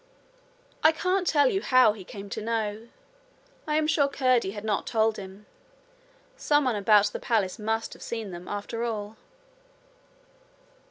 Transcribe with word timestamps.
I 0.83 0.91
can't 0.91 1.27
tell 1.27 1.47
you 1.51 1.61
how 1.61 1.93
he 1.93 2.01
had 2.01 2.07
come 2.07 2.27
to 2.31 2.41
know. 2.41 2.87
I 3.67 3.75
am 3.75 3.85
sure 3.85 4.07
Curdie 4.07 4.49
had 4.49 4.63
not 4.65 4.87
told 4.87 5.17
him. 5.17 5.45
Someone 6.35 6.75
about 6.75 7.09
the 7.11 7.19
palace 7.19 7.59
must 7.59 7.93
have 7.93 8.01
seen 8.01 8.31
them, 8.31 8.47
after 8.47 8.83
all. 8.83 9.17